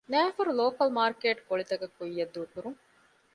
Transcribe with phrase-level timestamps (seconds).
[0.13, 2.79] ނައިފަރު ލޯކަލް މާރުކޭޓް ގޮޅިތައް ކުއްޔަށް ދޫކުރުން